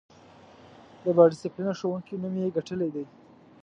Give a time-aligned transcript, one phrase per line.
[1.03, 3.05] د با ډسیپلینه ښوونکی نوم یې ګټلی دی.